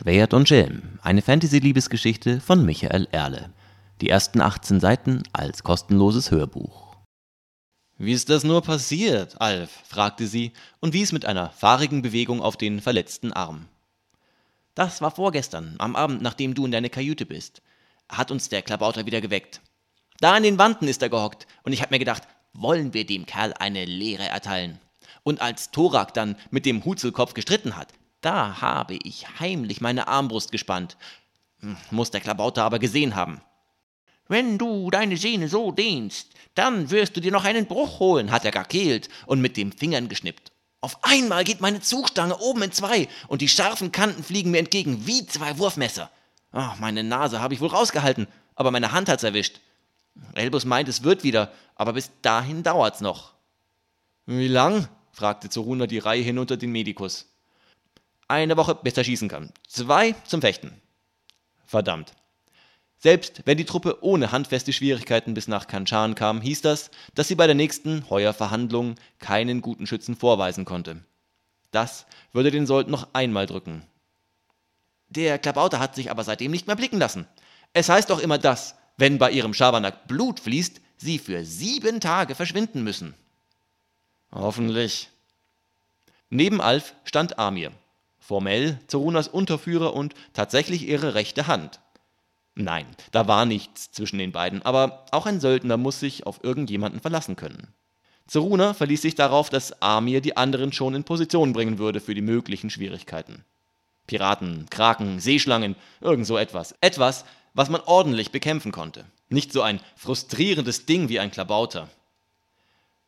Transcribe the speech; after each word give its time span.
Schwert 0.00 0.32
und 0.32 0.48
Schelm, 0.48 0.98
eine 1.02 1.20
Fantasy-Liebesgeschichte 1.20 2.40
von 2.40 2.64
Michael 2.64 3.06
Erle. 3.12 3.50
Die 4.00 4.08
ersten 4.08 4.40
18 4.40 4.80
Seiten 4.80 5.24
als 5.34 5.62
kostenloses 5.62 6.30
Hörbuch. 6.30 6.96
Wie 7.98 8.14
ist 8.14 8.30
das 8.30 8.42
nur 8.42 8.62
passiert, 8.62 9.38
Alf? 9.42 9.70
fragte 9.86 10.26
sie 10.26 10.52
und 10.80 10.94
wies 10.94 11.12
mit 11.12 11.26
einer 11.26 11.50
fahrigen 11.50 12.00
Bewegung 12.00 12.40
auf 12.40 12.56
den 12.56 12.80
verletzten 12.80 13.34
Arm. 13.34 13.66
Das 14.74 15.02
war 15.02 15.10
vorgestern, 15.10 15.74
am 15.76 15.94
Abend, 15.94 16.22
nachdem 16.22 16.54
du 16.54 16.64
in 16.64 16.72
deine 16.72 16.88
Kajüte 16.88 17.26
bist. 17.26 17.60
Hat 18.08 18.30
uns 18.30 18.48
der 18.48 18.62
Klabauter 18.62 19.04
wieder 19.04 19.20
geweckt. 19.20 19.60
Da 20.18 20.32
an 20.32 20.44
den 20.44 20.56
Wanden 20.56 20.88
ist 20.88 21.02
er 21.02 21.10
gehockt 21.10 21.46
und 21.62 21.74
ich 21.74 21.82
hab 21.82 21.90
mir 21.90 21.98
gedacht, 21.98 22.22
wollen 22.54 22.94
wir 22.94 23.04
dem 23.04 23.26
Kerl 23.26 23.52
eine 23.52 23.84
Lehre 23.84 24.28
erteilen? 24.30 24.78
Und 25.24 25.42
als 25.42 25.72
Thorak 25.72 26.14
dann 26.14 26.36
mit 26.50 26.64
dem 26.64 26.86
Hutzelkopf 26.86 27.34
gestritten 27.34 27.76
hat, 27.76 27.92
da 28.20 28.60
habe 28.60 28.98
ich 29.02 29.26
heimlich 29.40 29.80
meine 29.80 30.08
Armbrust 30.08 30.52
gespannt. 30.52 30.96
Hm, 31.60 31.76
muss 31.90 32.10
der 32.10 32.20
Klabauter 32.20 32.64
aber 32.64 32.78
gesehen 32.78 33.14
haben. 33.14 33.40
Wenn 34.28 34.58
du 34.58 34.90
deine 34.90 35.16
Sehne 35.16 35.48
so 35.48 35.72
dehnst, 35.72 36.28
dann 36.54 36.90
wirst 36.90 37.16
du 37.16 37.20
dir 37.20 37.32
noch 37.32 37.44
einen 37.44 37.66
Bruch 37.66 37.98
holen, 37.98 38.30
hat 38.30 38.44
er 38.44 38.52
gekehlt 38.52 39.08
und 39.26 39.40
mit 39.40 39.56
den 39.56 39.72
Fingern 39.72 40.08
geschnippt. 40.08 40.52
Auf 40.80 41.02
einmal 41.04 41.44
geht 41.44 41.60
meine 41.60 41.80
Zugstange 41.80 42.38
oben 42.38 42.62
in 42.62 42.72
zwei 42.72 43.08
und 43.28 43.42
die 43.42 43.48
scharfen 43.48 43.92
Kanten 43.92 44.22
fliegen 44.22 44.50
mir 44.50 44.58
entgegen 44.58 45.06
wie 45.06 45.26
zwei 45.26 45.58
Wurfmesser. 45.58 46.10
Oh, 46.52 46.70
meine 46.78 47.02
Nase 47.02 47.40
habe 47.40 47.54
ich 47.54 47.60
wohl 47.60 47.68
rausgehalten, 47.68 48.28
aber 48.54 48.70
meine 48.70 48.92
Hand 48.92 49.08
hat's 49.08 49.22
erwischt. 49.22 49.60
Elbus 50.34 50.64
meint, 50.64 50.88
es 50.88 51.02
wird 51.02 51.22
wieder, 51.22 51.52
aber 51.74 51.92
bis 51.92 52.10
dahin 52.22 52.62
dauert's 52.62 53.00
noch. 53.00 53.34
Wie 54.26 54.48
lang? 54.48 54.88
fragte 55.12 55.50
Zoruna 55.50 55.86
die 55.86 55.98
Reihe 55.98 56.22
hinunter 56.22 56.56
den 56.56 56.72
Medikus. 56.72 57.26
Eine 58.30 58.56
Woche, 58.56 58.76
bis 58.76 58.96
er 58.96 59.02
schießen 59.02 59.28
kann. 59.28 59.52
Zwei 59.66 60.12
zum 60.24 60.40
Fechten. 60.40 60.80
Verdammt. 61.66 62.12
Selbst 62.96 63.42
wenn 63.44 63.58
die 63.58 63.64
Truppe 63.64 64.04
ohne 64.04 64.30
handfeste 64.30 64.72
Schwierigkeiten 64.72 65.34
bis 65.34 65.48
nach 65.48 65.66
Kanchan 65.66 66.14
kam, 66.14 66.40
hieß 66.40 66.62
das, 66.62 66.92
dass 67.16 67.26
sie 67.26 67.34
bei 67.34 67.48
der 67.48 67.56
nächsten 67.56 68.08
Heuerverhandlung 68.08 68.94
keinen 69.18 69.62
guten 69.62 69.88
Schützen 69.88 70.14
vorweisen 70.14 70.64
konnte. 70.64 71.02
Das 71.72 72.06
würde 72.32 72.52
den 72.52 72.68
Sold 72.68 72.86
noch 72.86 73.08
einmal 73.14 73.46
drücken. 73.46 73.82
Der 75.08 75.40
Klabauter 75.40 75.80
hat 75.80 75.96
sich 75.96 76.12
aber 76.12 76.22
seitdem 76.22 76.52
nicht 76.52 76.68
mehr 76.68 76.76
blicken 76.76 77.00
lassen. 77.00 77.26
Es 77.72 77.88
heißt 77.88 78.10
doch 78.10 78.20
immer, 78.20 78.38
dass, 78.38 78.76
wenn 78.96 79.18
bei 79.18 79.32
ihrem 79.32 79.54
Schabernack 79.54 80.06
Blut 80.06 80.38
fließt, 80.38 80.80
sie 80.98 81.18
für 81.18 81.44
sieben 81.44 81.98
Tage 81.98 82.36
verschwinden 82.36 82.84
müssen. 82.84 83.14
Hoffentlich. 84.30 85.10
Neben 86.28 86.60
Alf 86.60 86.94
stand 87.02 87.36
Amir, 87.40 87.72
formell 88.30 88.78
Zorunas 88.86 89.26
Unterführer 89.26 89.92
und 89.92 90.14
tatsächlich 90.34 90.86
ihre 90.86 91.16
rechte 91.16 91.48
Hand. 91.48 91.80
Nein, 92.54 92.86
da 93.10 93.26
war 93.26 93.44
nichts 93.44 93.90
zwischen 93.90 94.18
den 94.18 94.30
beiden, 94.30 94.62
aber 94.62 95.04
auch 95.10 95.26
ein 95.26 95.40
Söldner 95.40 95.76
muss 95.76 95.98
sich 95.98 96.26
auf 96.28 96.44
irgendjemanden 96.44 97.00
verlassen 97.00 97.34
können. 97.34 97.74
Zoruna 98.28 98.72
verließ 98.72 99.02
sich 99.02 99.16
darauf, 99.16 99.50
dass 99.50 99.82
Amir 99.82 100.20
die 100.20 100.36
anderen 100.36 100.72
schon 100.72 100.94
in 100.94 101.02
Position 101.02 101.52
bringen 101.52 101.80
würde 101.80 101.98
für 101.98 102.14
die 102.14 102.22
möglichen 102.22 102.70
Schwierigkeiten. 102.70 103.44
Piraten, 104.06 104.68
Kraken, 104.70 105.18
Seeschlangen, 105.18 105.74
irgend 106.00 106.24
so 106.24 106.38
etwas. 106.38 106.76
Etwas, 106.80 107.24
was 107.54 107.68
man 107.68 107.80
ordentlich 107.80 108.30
bekämpfen 108.30 108.70
konnte. 108.70 109.06
Nicht 109.28 109.52
so 109.52 109.62
ein 109.62 109.80
frustrierendes 109.96 110.86
Ding 110.86 111.08
wie 111.08 111.18
ein 111.18 111.32
Klabauter. 111.32 111.88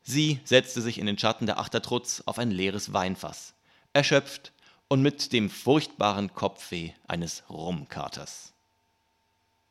Sie 0.02 0.40
setzte 0.42 0.80
sich 0.80 0.98
in 0.98 1.06
den 1.06 1.16
Schatten 1.16 1.46
der 1.46 1.60
Achtertrutz 1.60 2.24
auf 2.26 2.40
ein 2.40 2.50
leeres 2.50 2.92
Weinfass, 2.92 3.54
erschöpft 3.92 4.50
und 4.92 5.00
mit 5.00 5.32
dem 5.32 5.48
furchtbaren 5.48 6.34
Kopfweh 6.34 6.90
eines 7.08 7.44
Rumkaters. 7.48 8.52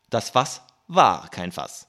Das 0.09 0.31
Fass 0.31 0.63
war 0.87 1.29
kein 1.29 1.51
Fass. 1.51 1.87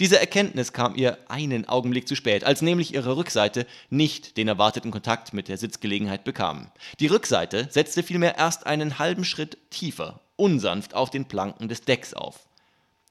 Diese 0.00 0.18
Erkenntnis 0.18 0.72
kam 0.72 0.96
ihr 0.96 1.16
einen 1.28 1.68
Augenblick 1.68 2.08
zu 2.08 2.16
spät, 2.16 2.42
als 2.42 2.60
nämlich 2.60 2.92
ihre 2.92 3.16
Rückseite 3.16 3.68
nicht 3.88 4.36
den 4.36 4.48
erwarteten 4.48 4.90
Kontakt 4.90 5.32
mit 5.32 5.46
der 5.46 5.58
Sitzgelegenheit 5.58 6.24
bekam. 6.24 6.72
Die 6.98 7.06
Rückseite 7.06 7.68
setzte 7.70 8.02
vielmehr 8.02 8.36
erst 8.36 8.66
einen 8.66 8.98
halben 8.98 9.24
Schritt 9.24 9.58
tiefer, 9.70 10.18
unsanft 10.34 10.92
auf 10.94 11.10
den 11.10 11.26
Planken 11.26 11.68
des 11.68 11.82
Decks 11.82 12.14
auf. 12.14 12.48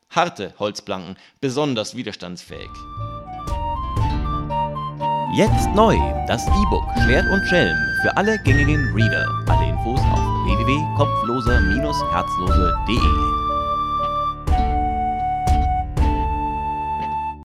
Harte 0.09 0.53
Holzplanken, 0.59 1.15
besonders 1.39 1.95
widerstandsfähig. 1.95 2.71
Jetzt 5.33 5.69
neu 5.75 5.95
das 6.27 6.45
E-Book 6.45 6.83
Schwert 7.05 7.31
und 7.31 7.47
Schelm 7.47 7.91
für 8.01 8.17
alle 8.17 8.38
gängigen 8.39 8.94
Reader. 8.94 9.25
Alle 9.47 9.69
Infos 9.69 10.00
auf 10.00 10.19
www.kopfloser-herzlose.de 10.45 13.41